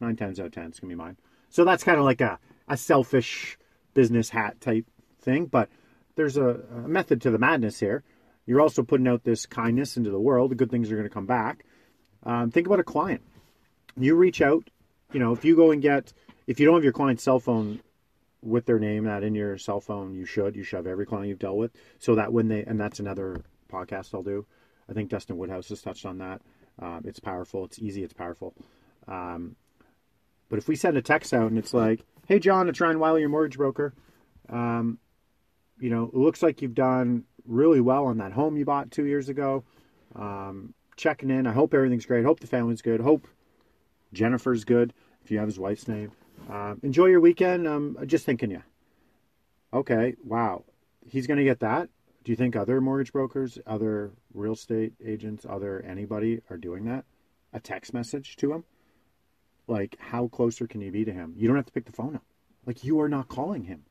Nine 0.00 0.16
times 0.16 0.38
out 0.38 0.46
of 0.46 0.52
ten, 0.52 0.66
it's 0.66 0.80
going 0.80 0.90
to 0.90 0.96
be 0.96 1.02
mine. 1.02 1.16
So 1.50 1.64
that's 1.64 1.84
kind 1.84 1.98
of 1.98 2.04
like 2.04 2.20
a, 2.20 2.38
a 2.68 2.76
selfish 2.76 3.58
business 3.94 4.30
hat 4.30 4.60
type 4.60 4.86
thing, 5.20 5.46
but 5.46 5.68
there's 6.16 6.36
a, 6.36 6.60
a 6.84 6.88
method 6.88 7.22
to 7.22 7.30
the 7.30 7.38
madness 7.38 7.78
here. 7.78 8.02
You're 8.46 8.60
also 8.60 8.82
putting 8.82 9.08
out 9.08 9.24
this 9.24 9.46
kindness 9.46 9.96
into 9.96 10.10
the 10.10 10.20
world. 10.20 10.50
The 10.50 10.56
good 10.56 10.70
things 10.70 10.90
are 10.90 10.96
going 10.96 11.08
to 11.08 11.14
come 11.14 11.26
back. 11.26 11.64
Um, 12.24 12.50
think 12.50 12.66
about 12.66 12.80
a 12.80 12.84
client. 12.84 13.22
You 13.96 14.16
reach 14.16 14.40
out 14.40 14.68
you 15.12 15.20
know, 15.20 15.32
if 15.32 15.44
you 15.44 15.54
go 15.54 15.70
and 15.70 15.82
get, 15.82 16.12
if 16.46 16.58
you 16.58 16.66
don't 16.66 16.74
have 16.74 16.84
your 16.84 16.92
client's 16.92 17.22
cell 17.22 17.38
phone 17.38 17.80
with 18.42 18.66
their 18.66 18.78
name 18.78 19.04
that 19.04 19.22
in 19.22 19.34
your 19.34 19.58
cell 19.58 19.80
phone, 19.80 20.14
you 20.14 20.24
should. 20.24 20.56
You 20.56 20.64
should 20.64 20.76
have 20.76 20.86
every 20.86 21.06
client 21.06 21.28
you've 21.28 21.38
dealt 21.38 21.56
with, 21.56 21.72
so 21.98 22.14
that 22.16 22.32
when 22.32 22.48
they, 22.48 22.64
and 22.64 22.80
that's 22.80 22.98
another 22.98 23.42
podcast 23.70 24.14
I'll 24.14 24.22
do. 24.22 24.46
I 24.88 24.94
think 24.94 25.10
Dustin 25.10 25.36
Woodhouse 25.36 25.68
has 25.68 25.82
touched 25.82 26.06
on 26.06 26.18
that. 26.18 26.40
Um, 26.78 27.02
it's 27.04 27.20
powerful. 27.20 27.64
It's 27.64 27.78
easy. 27.78 28.02
It's 28.02 28.12
powerful. 28.12 28.54
Um, 29.06 29.56
but 30.48 30.58
if 30.58 30.68
we 30.68 30.76
send 30.76 30.96
a 30.96 31.02
text 31.02 31.32
out 31.32 31.48
and 31.48 31.58
it's 31.58 31.72
like, 31.72 32.04
"Hey, 32.26 32.38
John, 32.38 32.68
it's 32.68 32.80
Ryan 32.80 32.98
Wiley, 32.98 33.20
your 33.20 33.30
mortgage 33.30 33.56
broker. 33.56 33.94
Um, 34.48 34.98
you 35.78 35.90
know, 35.90 36.04
it 36.04 36.14
looks 36.14 36.42
like 36.42 36.62
you've 36.62 36.74
done 36.74 37.24
really 37.46 37.80
well 37.80 38.06
on 38.06 38.18
that 38.18 38.32
home 38.32 38.56
you 38.56 38.64
bought 38.64 38.90
two 38.90 39.06
years 39.06 39.28
ago. 39.28 39.64
Um, 40.14 40.74
checking 40.96 41.30
in. 41.30 41.46
I 41.46 41.52
hope 41.52 41.74
everything's 41.74 42.06
great. 42.06 42.24
Hope 42.24 42.40
the 42.40 42.46
family's 42.46 42.82
good. 42.82 43.00
Hope 43.00 43.26
Jennifer's 44.12 44.64
good, 44.64 44.92
if 45.24 45.30
you 45.30 45.38
have 45.38 45.48
his 45.48 45.58
wife's 45.58 45.88
name. 45.88 46.12
Uh, 46.50 46.74
enjoy 46.82 47.06
your 47.06 47.20
weekend. 47.20 47.66
Um, 47.66 47.96
just 48.06 48.26
thinking 48.26 48.50
you. 48.50 48.62
Okay, 49.72 50.16
wow. 50.24 50.64
He's 51.06 51.26
going 51.26 51.38
to 51.38 51.44
get 51.44 51.60
that. 51.60 51.88
Do 52.24 52.30
you 52.30 52.36
think 52.36 52.54
other 52.54 52.80
mortgage 52.80 53.12
brokers, 53.12 53.58
other 53.66 54.12
real 54.32 54.52
estate 54.52 54.92
agents, 55.04 55.44
other 55.48 55.80
anybody 55.80 56.40
are 56.50 56.56
doing 56.56 56.84
that? 56.84 57.04
A 57.52 57.58
text 57.58 57.92
message 57.92 58.36
to 58.36 58.52
him? 58.52 58.64
Like, 59.66 59.96
how 59.98 60.28
closer 60.28 60.66
can 60.66 60.80
you 60.80 60.92
be 60.92 61.04
to 61.04 61.12
him? 61.12 61.34
You 61.36 61.48
don't 61.48 61.56
have 61.56 61.66
to 61.66 61.72
pick 61.72 61.86
the 61.86 61.92
phone 61.92 62.14
up. 62.14 62.24
Like, 62.66 62.84
you 62.84 63.00
are 63.00 63.08
not 63.08 63.28
calling 63.28 63.64
him. 63.64 63.84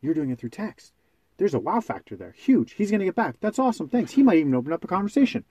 You're 0.00 0.14
doing 0.14 0.30
it 0.30 0.38
through 0.38 0.50
text. 0.50 0.92
There's 1.38 1.54
a 1.54 1.58
wow 1.58 1.80
factor 1.80 2.16
there. 2.16 2.32
Huge. 2.32 2.72
He's 2.72 2.90
going 2.90 3.00
to 3.00 3.06
get 3.06 3.14
back. 3.14 3.36
That's 3.40 3.58
awesome. 3.58 3.88
Thanks. 3.88 4.12
He 4.12 4.22
might 4.22 4.38
even 4.38 4.54
open 4.54 4.72
up 4.72 4.84
a 4.84 4.88
conversation. 4.88 5.44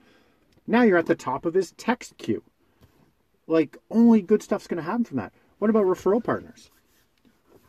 Now 0.66 0.82
you're 0.82 0.98
at 0.98 1.06
the 1.06 1.14
top 1.14 1.46
of 1.46 1.54
his 1.54 1.72
text 1.72 2.18
queue. 2.18 2.42
Like, 3.46 3.76
only 3.90 4.22
good 4.22 4.42
stuff's 4.42 4.66
going 4.66 4.78
to 4.78 4.82
happen 4.82 5.04
from 5.04 5.18
that. 5.18 5.32
What 5.58 5.70
about 5.70 5.84
referral 5.84 6.22
partners? 6.22 6.70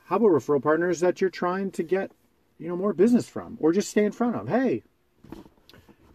How 0.05 0.15
about 0.15 0.29
referral 0.29 0.63
partners 0.63 1.01
that 1.01 1.21
you're 1.21 1.29
trying 1.29 1.69
to 1.71 1.83
get, 1.83 2.11
you 2.57 2.67
know, 2.67 2.75
more 2.75 2.93
business 2.93 3.27
from 3.27 3.57
or 3.59 3.71
just 3.71 3.89
stay 3.89 4.05
in 4.05 4.11
front 4.11 4.35
of? 4.35 4.47
Hey, 4.47 4.83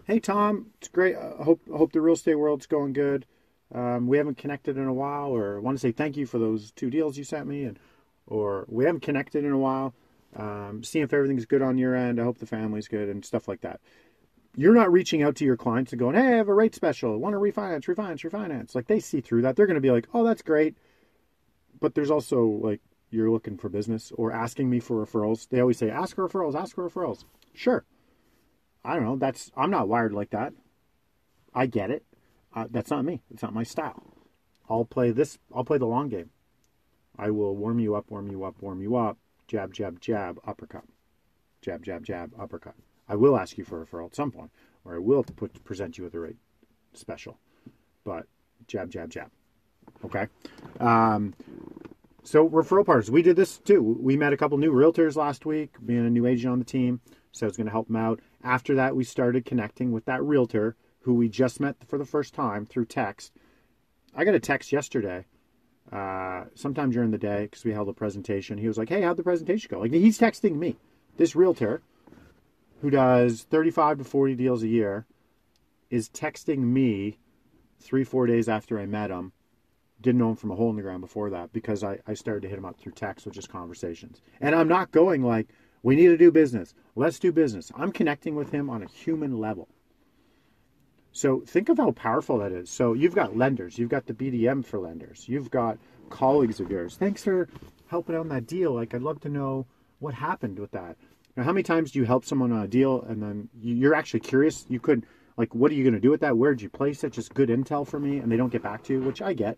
hey 0.06 0.18
Tom, 0.18 0.68
it's 0.78 0.88
great. 0.88 1.14
I 1.14 1.42
hope 1.42 1.60
I 1.72 1.76
hope 1.76 1.92
the 1.92 2.00
real 2.00 2.14
estate 2.14 2.34
world's 2.34 2.66
going 2.66 2.94
good. 2.94 3.26
Um, 3.74 4.06
we 4.06 4.16
haven't 4.16 4.38
connected 4.38 4.76
in 4.76 4.86
a 4.86 4.92
while, 4.92 5.28
or 5.28 5.56
I 5.56 5.60
want 5.60 5.76
to 5.76 5.80
say 5.80 5.92
thank 5.92 6.16
you 6.16 6.26
for 6.26 6.38
those 6.38 6.72
two 6.72 6.90
deals 6.90 7.16
you 7.16 7.24
sent 7.24 7.46
me, 7.46 7.64
and 7.64 7.78
or 8.26 8.64
we 8.68 8.84
haven't 8.84 9.02
connected 9.02 9.44
in 9.44 9.52
a 9.52 9.58
while. 9.58 9.94
Um, 10.34 10.82
seeing 10.82 11.04
if 11.04 11.12
everything's 11.12 11.44
good 11.44 11.62
on 11.62 11.78
your 11.78 11.94
end. 11.94 12.20
I 12.20 12.24
hope 12.24 12.38
the 12.38 12.46
family's 12.46 12.88
good 12.88 13.08
and 13.08 13.24
stuff 13.24 13.48
like 13.48 13.60
that. 13.60 13.80
You're 14.56 14.74
not 14.74 14.92
reaching 14.92 15.22
out 15.22 15.36
to 15.36 15.44
your 15.44 15.56
clients 15.56 15.92
and 15.92 15.98
going, 15.98 16.14
"Hey, 16.14 16.26
I 16.34 16.36
have 16.36 16.48
a 16.48 16.54
rate 16.54 16.74
special. 16.74 17.18
Want 17.18 17.34
to 17.34 17.38
refinance? 17.38 17.84
Refinance? 17.84 18.28
Refinance?" 18.28 18.74
Like 18.74 18.86
they 18.86 19.00
see 19.00 19.20
through 19.20 19.42
that. 19.42 19.56
They're 19.56 19.66
going 19.66 19.74
to 19.76 19.80
be 19.80 19.90
like, 19.90 20.08
"Oh, 20.14 20.24
that's 20.24 20.42
great," 20.42 20.76
but 21.80 21.94
there's 21.94 22.10
also 22.10 22.44
like 22.44 22.80
you're 23.10 23.30
looking 23.30 23.56
for 23.58 23.68
business 23.68 24.12
or 24.16 24.32
asking 24.32 24.70
me 24.70 24.80
for 24.80 25.04
referrals. 25.04 25.48
They 25.48 25.60
always 25.60 25.78
say, 25.78 25.90
"Ask 25.90 26.16
for 26.16 26.28
referrals. 26.28 26.54
Ask 26.54 26.74
for 26.74 26.88
referrals." 26.88 27.24
Sure. 27.54 27.84
I 28.84 28.94
don't 28.94 29.04
know. 29.04 29.16
That's 29.16 29.50
I'm 29.56 29.70
not 29.70 29.88
wired 29.88 30.12
like 30.12 30.30
that. 30.30 30.52
I 31.54 31.66
get 31.66 31.90
it. 31.90 32.04
Uh, 32.54 32.66
that's 32.70 32.90
not 32.90 33.04
me. 33.04 33.22
It's 33.30 33.42
not 33.42 33.54
my 33.54 33.62
style. 33.62 34.02
I'll 34.68 34.84
play 34.84 35.10
this. 35.10 35.38
I'll 35.54 35.64
play 35.64 35.78
the 35.78 35.86
long 35.86 36.08
game. 36.08 36.30
I 37.16 37.30
will 37.30 37.56
warm 37.56 37.78
you 37.78 37.94
up, 37.94 38.10
warm 38.10 38.30
you 38.30 38.44
up, 38.44 38.60
warm 38.60 38.80
you 38.80 38.96
up. 38.96 39.18
Jab, 39.52 39.74
jab, 39.74 40.00
jab, 40.00 40.40
uppercut. 40.46 40.84
Jab, 41.60 41.84
jab, 41.84 42.02
jab, 42.02 42.32
uppercut. 42.40 42.72
I 43.06 43.16
will 43.16 43.36
ask 43.36 43.58
you 43.58 43.64
for 43.64 43.82
a 43.82 43.84
referral 43.84 44.06
at 44.06 44.16
some 44.16 44.32
point, 44.32 44.50
or 44.82 44.94
I 44.94 44.98
will 44.98 45.22
put, 45.22 45.62
present 45.62 45.98
you 45.98 46.04
with 46.04 46.14
a 46.14 46.20
rate 46.20 46.38
special. 46.94 47.38
But 48.02 48.24
jab, 48.66 48.90
jab, 48.90 49.10
jab. 49.10 49.30
Okay. 50.06 50.28
Um, 50.80 51.34
so 52.22 52.48
referral 52.48 52.86
partners, 52.86 53.10
we 53.10 53.20
did 53.20 53.36
this 53.36 53.58
too. 53.58 53.82
We 54.00 54.16
met 54.16 54.32
a 54.32 54.38
couple 54.38 54.56
new 54.56 54.72
realtors 54.72 55.16
last 55.16 55.44
week, 55.44 55.74
being 55.84 56.06
a 56.06 56.08
new 56.08 56.24
agent 56.24 56.50
on 56.50 56.58
the 56.58 56.64
team. 56.64 57.02
So 57.32 57.44
I 57.44 57.48
was 57.48 57.58
going 57.58 57.66
to 57.66 57.72
help 57.72 57.88
them 57.88 57.96
out. 57.96 58.20
After 58.42 58.74
that, 58.76 58.96
we 58.96 59.04
started 59.04 59.44
connecting 59.44 59.92
with 59.92 60.06
that 60.06 60.22
realtor 60.22 60.76
who 61.00 61.12
we 61.12 61.28
just 61.28 61.60
met 61.60 61.76
for 61.86 61.98
the 61.98 62.06
first 62.06 62.32
time 62.32 62.64
through 62.64 62.86
text. 62.86 63.32
I 64.14 64.24
got 64.24 64.34
a 64.34 64.40
text 64.40 64.72
yesterday, 64.72 65.26
uh, 65.92 66.44
sometime 66.54 66.90
during 66.90 67.10
the 67.10 67.18
day, 67.18 67.42
because 67.42 67.64
we 67.64 67.72
held 67.72 67.88
a 67.88 67.92
presentation. 67.92 68.58
He 68.58 68.68
was 68.68 68.78
like, 68.78 68.88
"Hey, 68.88 69.02
how'd 69.02 69.16
the 69.16 69.22
presentation 69.22 69.68
go?" 69.70 69.80
Like 69.80 69.92
he's 69.92 70.18
texting 70.18 70.56
me, 70.56 70.76
this 71.16 71.36
realtor, 71.36 71.82
who 72.80 72.90
does 72.90 73.42
35 73.42 73.98
to 73.98 74.04
40 74.04 74.34
deals 74.34 74.62
a 74.62 74.68
year, 74.68 75.06
is 75.90 76.08
texting 76.08 76.58
me 76.58 77.18
three, 77.78 78.04
four 78.04 78.26
days 78.26 78.48
after 78.48 78.78
I 78.78 78.86
met 78.86 79.10
him. 79.10 79.32
Didn't 80.00 80.18
know 80.18 80.30
him 80.30 80.36
from 80.36 80.50
a 80.50 80.56
hole 80.56 80.70
in 80.70 80.76
the 80.76 80.82
ground 80.82 81.02
before 81.02 81.30
that 81.30 81.52
because 81.52 81.84
I, 81.84 81.98
I 82.06 82.14
started 82.14 82.42
to 82.42 82.48
hit 82.48 82.58
him 82.58 82.64
up 82.64 82.78
through 82.78 82.92
text, 82.92 83.26
or 83.26 83.30
just 83.30 83.50
conversations. 83.50 84.20
And 84.40 84.54
I'm 84.54 84.68
not 84.68 84.90
going 84.90 85.22
like, 85.22 85.48
we 85.82 85.94
need 85.94 86.08
to 86.08 86.16
do 86.16 86.32
business. 86.32 86.74
Let's 86.96 87.18
do 87.18 87.32
business. 87.32 87.70
I'm 87.76 87.92
connecting 87.92 88.34
with 88.34 88.50
him 88.50 88.70
on 88.70 88.82
a 88.82 88.88
human 88.88 89.38
level. 89.38 89.68
So 91.12 91.40
think 91.40 91.68
of 91.68 91.78
how 91.78 91.92
powerful 91.92 92.38
that 92.38 92.52
is. 92.52 92.70
So 92.70 92.94
you've 92.94 93.14
got 93.14 93.36
lenders, 93.36 93.78
you've 93.78 93.90
got 93.90 94.06
the 94.06 94.14
BDM 94.14 94.64
for 94.64 94.78
lenders, 94.78 95.28
you've 95.28 95.50
got 95.50 95.78
colleagues 96.10 96.60
of 96.60 96.70
yours. 96.70 96.96
Thanks 96.96 97.22
for 97.22 97.48
helping 97.86 98.16
on 98.16 98.28
that 98.28 98.46
deal. 98.46 98.72
Like 98.72 98.94
I'd 98.94 99.02
love 99.02 99.20
to 99.20 99.28
know 99.28 99.66
what 99.98 100.14
happened 100.14 100.58
with 100.58 100.70
that. 100.72 100.96
Now, 101.36 101.44
how 101.44 101.52
many 101.52 101.62
times 101.62 101.92
do 101.92 101.98
you 101.98 102.04
help 102.04 102.24
someone 102.24 102.52
on 102.52 102.62
a 102.62 102.68
deal 102.68 103.02
and 103.02 103.22
then 103.22 103.48
you're 103.58 103.94
actually 103.94 104.20
curious? 104.20 104.66
You 104.68 104.80
could 104.80 105.06
like, 105.36 105.54
what 105.54 105.70
are 105.70 105.74
you 105.74 105.84
going 105.84 105.94
to 105.94 106.00
do 106.00 106.10
with 106.10 106.20
that? 106.20 106.36
Where 106.36 106.52
did 106.54 106.62
you 106.62 106.68
place 106.68 107.04
it? 107.04 107.12
Just 107.12 107.32
good 107.32 107.48
intel 107.48 107.86
for 107.86 107.98
me, 107.98 108.18
and 108.18 108.30
they 108.30 108.36
don't 108.36 108.52
get 108.52 108.62
back 108.62 108.82
to 108.84 108.92
you, 108.92 109.00
which 109.00 109.22
I 109.22 109.32
get. 109.32 109.56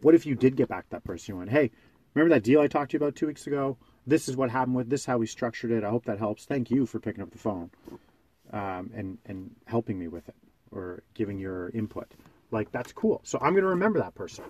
What 0.00 0.16
if 0.16 0.26
you 0.26 0.34
did 0.34 0.56
get 0.56 0.68
back 0.68 0.84
to 0.86 0.90
that 0.90 1.04
person? 1.04 1.34
You 1.34 1.38
went, 1.38 1.50
hey, 1.50 1.70
remember 2.12 2.34
that 2.34 2.42
deal 2.42 2.60
I 2.60 2.66
talked 2.66 2.90
to 2.90 2.96
you 2.96 3.04
about 3.04 3.14
two 3.14 3.28
weeks 3.28 3.46
ago? 3.46 3.76
this 4.06 4.28
is 4.28 4.36
what 4.36 4.50
happened 4.50 4.76
with 4.76 4.90
this 4.90 5.02
is 5.02 5.06
how 5.06 5.18
we 5.18 5.26
structured 5.26 5.70
it. 5.70 5.84
I 5.84 5.90
hope 5.90 6.04
that 6.06 6.18
helps. 6.18 6.44
Thank 6.44 6.70
you 6.70 6.86
for 6.86 7.00
picking 7.00 7.22
up 7.22 7.30
the 7.30 7.38
phone 7.38 7.70
um, 8.52 8.90
and 8.94 9.18
and 9.26 9.50
helping 9.66 9.98
me 9.98 10.08
with 10.08 10.28
it 10.28 10.34
or 10.74 11.02
giving 11.14 11.38
your 11.38 11.70
input. 11.70 12.12
Like 12.50 12.70
that's 12.72 12.92
cool. 12.92 13.20
So 13.24 13.38
I'm 13.40 13.52
going 13.52 13.62
to 13.64 13.70
remember 13.70 13.98
that 14.00 14.14
person. 14.14 14.44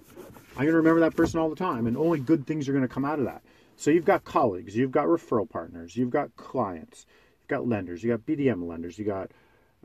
I'm 0.52 0.64
going 0.64 0.72
to 0.72 0.76
remember 0.76 1.00
that 1.00 1.16
person 1.16 1.40
all 1.40 1.50
the 1.50 1.56
time, 1.56 1.86
and 1.86 1.96
only 1.96 2.20
good 2.20 2.46
things 2.46 2.68
are 2.68 2.72
going 2.72 2.82
to 2.82 2.88
come 2.88 3.04
out 3.04 3.18
of 3.18 3.24
that. 3.24 3.42
So 3.76 3.90
you've 3.90 4.04
got 4.04 4.24
colleagues, 4.24 4.76
you've 4.76 4.92
got 4.92 5.06
referral 5.06 5.48
partners, 5.48 5.96
you've 5.96 6.10
got 6.10 6.36
clients, 6.36 7.06
you've 7.40 7.48
got 7.48 7.66
lenders, 7.66 8.02
you 8.02 8.10
got 8.10 8.20
BDM 8.20 8.68
lenders, 8.68 8.98
you 8.98 9.04
got, 9.04 9.32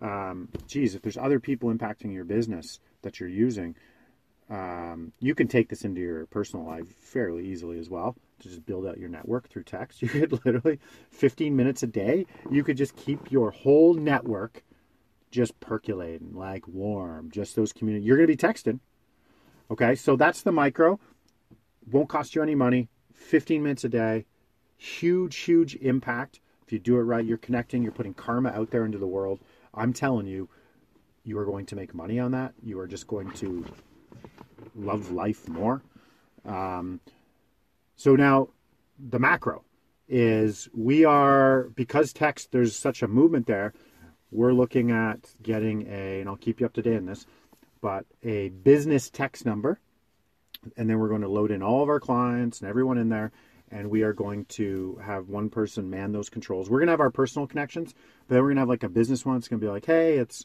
um, 0.02 0.50
geez, 0.68 0.94
if 0.94 1.02
there's 1.02 1.18
other 1.18 1.40
people 1.40 1.74
impacting 1.74 2.14
your 2.14 2.26
business 2.26 2.80
that 3.02 3.20
you're 3.20 3.30
using, 3.30 3.76
um, 4.50 5.12
you 5.20 5.34
can 5.34 5.48
take 5.48 5.70
this 5.70 5.86
into 5.86 6.02
your 6.02 6.26
personal 6.28 6.66
life 6.66 6.88
fairly 7.00 7.48
easily 7.48 7.80
as 7.80 7.90
well 7.90 8.16
to 8.40 8.50
just 8.50 8.66
build 8.66 8.86
out 8.86 8.98
your 8.98 9.10
network 9.10 9.50
through 9.50 9.64
text. 9.64 10.02
You 10.02 10.10
could 10.10 10.46
literally 10.46 10.80
15 11.12 11.56
minutes 11.56 11.84
a 11.84 11.88
day, 11.88 12.26
you 12.52 12.64
could 12.64 12.78
just 12.78 12.96
keep 12.96 13.32
your 13.32 13.52
whole 13.52 13.94
network 13.94 14.64
just 15.32 15.60
percolating 15.60 16.34
like 16.34 16.68
warm. 16.68 17.30
Just 17.32 17.56
those 17.56 17.74
community. 17.74 18.06
You're 18.06 18.18
going 18.18 18.28
to 18.28 18.36
be 18.36 18.38
texting. 18.38 18.80
Okay, 19.72 19.96
so 19.96 20.16
that's 20.16 20.42
the 20.42 20.52
micro. 20.52 21.00
Won't 21.92 22.10
cost 22.10 22.36
you 22.36 22.42
any 22.42 22.56
money. 22.56 22.90
15 23.14 23.62
minutes 23.62 23.84
a 23.84 23.90
day. 23.90 24.26
Huge, 24.78 25.36
huge 25.36 25.76
impact. 25.76 26.40
If 26.66 26.74
you 26.74 26.80
do 26.80 26.98
it 26.98 27.02
right, 27.02 27.26
you're 27.26 27.38
connecting, 27.38 27.84
you're 27.84 27.92
putting 27.92 28.14
karma 28.14 28.50
out 28.50 28.72
there 28.72 28.86
into 28.86 28.98
the 28.98 29.08
world. 29.08 29.40
I'm 29.74 29.94
telling 29.94 30.28
you, 30.28 30.50
you 31.24 31.38
are 31.38 31.46
going 31.46 31.66
to 31.68 31.76
make 31.76 31.94
money 31.94 32.20
on 32.20 32.32
that. 32.32 32.54
You 32.64 32.80
are 32.80 32.88
just 32.88 33.08
going 33.08 33.32
to 33.34 33.66
love 34.76 35.12
life 35.12 35.48
more. 35.48 35.82
Um, 36.46 37.00
so 37.96 38.16
now 38.16 38.50
the 38.98 39.20
macro 39.20 39.64
is 40.08 40.70
we 40.74 41.06
are, 41.06 41.70
because 41.76 42.14
text, 42.14 42.52
there's 42.52 42.76
such 42.76 43.04
a 43.04 43.08
movement 43.08 43.46
there, 43.46 43.74
we're 44.32 44.54
looking 44.54 44.92
at 44.92 45.20
getting 45.42 45.88
a, 45.88 46.22
and 46.22 46.30
I'll 46.30 46.36
keep 46.36 46.60
you 46.60 46.66
up 46.66 46.74
to 46.74 46.82
date 46.82 46.98
on 46.98 47.06
this, 47.06 47.26
but 47.82 48.06
a 48.24 48.50
business 48.50 49.10
text 49.10 49.46
number. 49.46 49.80
And 50.76 50.90
then 50.90 51.00
we're 51.00 51.08
going 51.08 51.22
to 51.22 51.30
load 51.30 51.52
in 51.52 51.64
all 51.64 51.82
of 51.82 51.90
our 51.90 52.00
clients 52.00 52.60
and 52.60 52.70
everyone 52.70 52.98
in 52.98 53.10
there. 53.10 53.32
And 53.72 53.90
we 53.90 54.02
are 54.02 54.14
going 54.14 54.46
to 54.46 55.00
have 55.04 55.30
one 55.30 55.50
person 55.50 55.90
man 55.90 56.12
those 56.12 56.30
controls. 56.30 56.70
We're 56.70 56.80
going 56.80 56.88
to 56.88 56.94
have 56.94 57.00
our 57.00 57.12
personal 57.12 57.48
connections, 57.48 57.94
but 58.28 58.34
then 58.34 58.42
we're 58.42 58.50
going 58.50 58.56
to 58.56 58.62
have 58.62 58.70
like 58.70 58.84
a 58.84 58.90
business 58.90 59.26
one. 59.26 59.38
It's 59.38 59.48
going 59.48 59.60
to 59.60 59.66
be 59.66 59.72
like, 59.72 59.86
hey, 59.86 60.18
it's, 60.18 60.44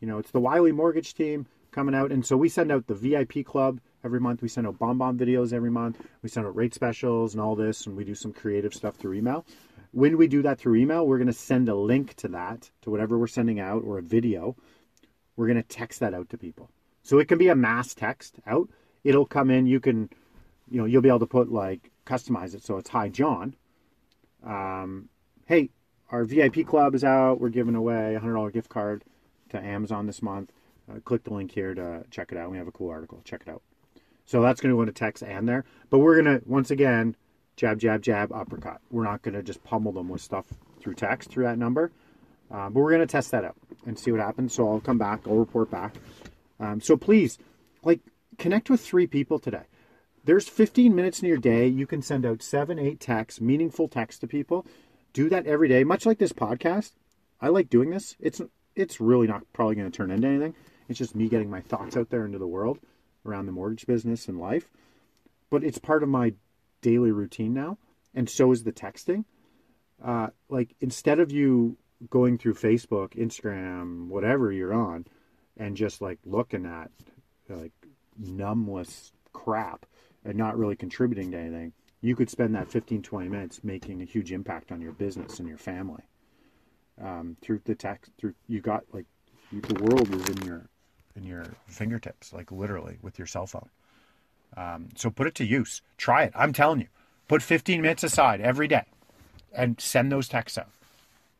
you 0.00 0.06
know, 0.06 0.18
it's 0.18 0.30
the 0.30 0.40
Wiley 0.40 0.70
Mortgage 0.70 1.14
team 1.14 1.46
coming 1.72 1.94
out. 1.94 2.12
And 2.12 2.24
so 2.24 2.36
we 2.36 2.48
send 2.48 2.70
out 2.70 2.86
the 2.86 2.94
VIP 2.94 3.44
club 3.44 3.80
every 4.04 4.20
month. 4.20 4.42
We 4.42 4.48
send 4.48 4.66
out 4.66 4.78
BombBomb 4.78 5.18
videos 5.18 5.52
every 5.52 5.70
month. 5.70 5.98
We 6.22 6.28
send 6.28 6.46
out 6.46 6.54
rate 6.54 6.74
specials 6.74 7.34
and 7.34 7.40
all 7.40 7.56
this, 7.56 7.86
and 7.86 7.96
we 7.96 8.04
do 8.04 8.14
some 8.14 8.32
creative 8.32 8.74
stuff 8.74 8.96
through 8.96 9.14
email. 9.14 9.44
When 9.92 10.16
we 10.16 10.28
do 10.28 10.42
that 10.42 10.58
through 10.58 10.76
email, 10.76 11.06
we're 11.06 11.18
going 11.18 11.28
to 11.28 11.32
send 11.32 11.68
a 11.68 11.74
link 11.74 12.14
to 12.16 12.28
that, 12.28 12.70
to 12.82 12.90
whatever 12.90 13.18
we're 13.18 13.26
sending 13.26 13.58
out, 13.60 13.82
or 13.84 13.98
a 13.98 14.02
video. 14.02 14.56
We're 15.36 15.46
going 15.46 15.56
to 15.56 15.68
text 15.68 16.00
that 16.00 16.14
out 16.14 16.28
to 16.30 16.38
people. 16.38 16.70
So 17.02 17.18
it 17.18 17.28
can 17.28 17.38
be 17.38 17.48
a 17.48 17.54
mass 17.54 17.94
text 17.94 18.36
out. 18.46 18.68
It'll 19.04 19.26
come 19.26 19.50
in. 19.50 19.66
You 19.66 19.80
can, 19.80 20.10
you 20.70 20.78
know, 20.78 20.84
you'll 20.84 21.02
be 21.02 21.08
able 21.08 21.20
to 21.20 21.26
put 21.26 21.50
like 21.50 21.90
customize 22.04 22.54
it. 22.54 22.64
So 22.64 22.76
it's 22.76 22.90
hi 22.90 23.08
John. 23.08 23.54
Um, 24.44 25.08
hey, 25.46 25.70
our 26.10 26.24
VIP 26.24 26.66
club 26.66 26.94
is 26.94 27.04
out. 27.04 27.40
We're 27.40 27.48
giving 27.48 27.74
away 27.74 28.14
a 28.14 28.20
hundred 28.20 28.34
dollar 28.34 28.50
gift 28.50 28.68
card 28.68 29.04
to 29.50 29.58
Amazon 29.58 30.06
this 30.06 30.22
month. 30.22 30.52
Uh, 30.90 31.00
click 31.00 31.24
the 31.24 31.32
link 31.32 31.52
here 31.52 31.74
to 31.74 32.04
check 32.10 32.32
it 32.32 32.38
out. 32.38 32.50
We 32.50 32.58
have 32.58 32.68
a 32.68 32.72
cool 32.72 32.90
article. 32.90 33.20
Check 33.24 33.42
it 33.46 33.50
out. 33.50 33.62
So 34.26 34.42
that's 34.42 34.60
going 34.60 34.70
to 34.70 34.76
go 34.76 34.82
into 34.82 34.92
text 34.92 35.22
and 35.22 35.48
there. 35.48 35.64
But 35.88 35.98
we're 35.98 36.20
going 36.20 36.40
to, 36.40 36.46
once 36.46 36.70
again, 36.70 37.16
jab, 37.58 37.78
jab, 37.78 38.00
jab, 38.00 38.32
uppercut. 38.32 38.80
We're 38.90 39.04
not 39.04 39.20
going 39.22 39.34
to 39.34 39.42
just 39.42 39.62
pummel 39.64 39.92
them 39.92 40.08
with 40.08 40.22
stuff 40.22 40.46
through 40.80 40.94
text 40.94 41.30
through 41.30 41.44
that 41.44 41.58
number. 41.58 41.90
Um, 42.50 42.72
but 42.72 42.80
we're 42.80 42.90
going 42.90 43.06
to 43.06 43.06
test 43.06 43.32
that 43.32 43.44
out 43.44 43.56
and 43.84 43.98
see 43.98 44.12
what 44.12 44.20
happens. 44.20 44.54
So 44.54 44.70
I'll 44.70 44.80
come 44.80 44.96
back, 44.96 45.26
I'll 45.26 45.36
report 45.36 45.70
back. 45.70 45.96
Um, 46.60 46.80
so 46.80 46.96
please, 46.96 47.36
like, 47.82 48.00
connect 48.38 48.70
with 48.70 48.80
three 48.80 49.06
people 49.06 49.38
today. 49.38 49.64
There's 50.24 50.48
15 50.48 50.94
minutes 50.94 51.20
in 51.20 51.28
your 51.28 51.38
day. 51.38 51.66
You 51.66 51.86
can 51.86 52.00
send 52.00 52.24
out 52.24 52.42
seven, 52.42 52.78
eight 52.78 53.00
texts, 53.00 53.40
meaningful 53.40 53.88
texts 53.88 54.20
to 54.20 54.26
people. 54.26 54.64
Do 55.12 55.28
that 55.28 55.46
every 55.46 55.68
day, 55.68 55.84
much 55.84 56.06
like 56.06 56.18
this 56.18 56.32
podcast. 56.32 56.92
I 57.40 57.48
like 57.48 57.68
doing 57.68 57.90
this. 57.90 58.16
It's 58.20 58.40
it's 58.76 59.00
really 59.00 59.26
not 59.26 59.42
probably 59.52 59.74
going 59.74 59.90
to 59.90 59.96
turn 59.96 60.10
into 60.10 60.28
anything. 60.28 60.54
It's 60.88 60.98
just 60.98 61.14
me 61.14 61.28
getting 61.28 61.50
my 61.50 61.60
thoughts 61.60 61.96
out 61.96 62.10
there 62.10 62.24
into 62.24 62.38
the 62.38 62.46
world 62.46 62.78
around 63.26 63.46
the 63.46 63.52
mortgage 63.52 63.86
business 63.86 64.28
and 64.28 64.38
life. 64.38 64.70
But 65.50 65.64
it's 65.64 65.78
part 65.78 66.02
of 66.02 66.08
my 66.08 66.34
daily 66.80 67.10
routine 67.10 67.54
now, 67.54 67.78
and 68.14 68.28
so 68.28 68.52
is 68.52 68.64
the 68.64 68.72
texting. 68.72 69.24
Uh, 70.04 70.28
like 70.48 70.74
instead 70.80 71.18
of 71.18 71.32
you 71.32 71.76
going 72.10 72.38
through 72.38 72.54
Facebook, 72.54 73.14
Instagram, 73.16 74.08
whatever 74.08 74.52
you're 74.52 74.74
on, 74.74 75.06
and 75.56 75.76
just 75.76 76.00
like 76.00 76.18
looking 76.24 76.66
at 76.66 76.90
like 77.48 77.72
numbless 78.18 79.12
crap 79.32 79.86
and 80.24 80.36
not 80.36 80.58
really 80.58 80.76
contributing 80.76 81.30
to 81.32 81.38
anything, 81.38 81.72
you 82.00 82.14
could 82.14 82.30
spend 82.30 82.54
that 82.54 82.70
15, 82.70 83.02
20 83.02 83.28
minutes 83.28 83.64
making 83.64 84.00
a 84.02 84.04
huge 84.04 84.32
impact 84.32 84.70
on 84.70 84.80
your 84.80 84.92
business 84.92 85.38
and 85.38 85.48
your 85.48 85.58
family. 85.58 86.02
Um, 87.00 87.36
through 87.42 87.60
the 87.64 87.74
text, 87.74 88.10
through 88.18 88.34
you 88.48 88.60
got 88.60 88.82
like 88.92 89.06
the 89.52 89.82
world 89.82 90.12
is 90.14 90.28
in 90.28 90.44
your 90.44 90.68
in 91.16 91.24
your 91.24 91.44
fingertips, 91.66 92.32
like 92.32 92.50
literally 92.52 92.98
with 93.02 93.18
your 93.18 93.26
cell 93.26 93.46
phone. 93.46 93.68
Um, 94.56 94.88
so 94.96 95.10
put 95.10 95.26
it 95.26 95.34
to 95.36 95.44
use. 95.44 95.82
Try 95.96 96.24
it. 96.24 96.32
I'm 96.34 96.52
telling 96.52 96.80
you. 96.80 96.88
Put 97.28 97.42
15 97.42 97.80
minutes 97.82 98.02
aside 98.02 98.40
every 98.40 98.66
day 98.68 98.84
and 99.52 99.80
send 99.80 100.10
those 100.10 100.28
texts 100.28 100.58
out. 100.58 100.70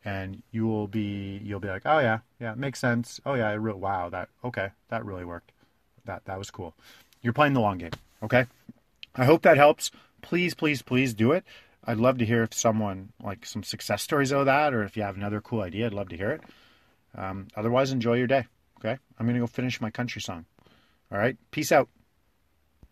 and 0.04 0.42
you 0.52 0.66
will 0.66 0.86
be 0.86 1.40
you'll 1.44 1.60
be 1.60 1.68
like, 1.68 1.82
oh 1.84 1.98
yeah, 1.98 2.20
yeah, 2.40 2.52
it 2.52 2.58
makes 2.58 2.78
sense. 2.78 3.20
Oh 3.26 3.34
yeah, 3.34 3.50
it 3.50 3.56
re- 3.56 3.72
wow, 3.72 4.08
that 4.10 4.28
okay, 4.44 4.68
that 4.88 5.04
really 5.04 5.24
worked. 5.24 5.52
That 6.04 6.24
that 6.26 6.38
was 6.38 6.50
cool. 6.50 6.74
You're 7.22 7.32
playing 7.32 7.54
the 7.54 7.60
long 7.60 7.78
game, 7.78 7.90
okay? 8.22 8.46
I 9.16 9.24
hope 9.24 9.42
that 9.42 9.56
helps. 9.56 9.90
Please, 10.22 10.54
please, 10.54 10.82
please 10.82 11.14
do 11.14 11.32
it. 11.32 11.44
I'd 11.84 11.98
love 11.98 12.18
to 12.18 12.24
hear 12.26 12.42
if 12.44 12.54
someone 12.54 13.10
like 13.22 13.44
some 13.46 13.62
success 13.64 14.02
stories 14.02 14.32
of 14.32 14.46
that, 14.46 14.72
or 14.74 14.84
if 14.84 14.96
you 14.96 15.02
have 15.02 15.16
another 15.16 15.40
cool 15.40 15.62
idea, 15.62 15.86
I'd 15.86 15.94
love 15.94 16.08
to 16.10 16.16
hear 16.16 16.30
it. 16.30 16.42
Um, 17.16 17.48
otherwise, 17.56 17.90
enjoy 17.92 18.14
your 18.18 18.26
day. 18.28 18.46
Okay, 18.78 18.96
I'm 19.18 19.26
gonna 19.26 19.40
go 19.40 19.46
finish 19.48 19.80
my 19.80 19.90
country 19.90 20.20
song. 20.22 20.44
All 21.10 21.18
right, 21.18 21.36
peace 21.50 21.72
out. 21.72 21.88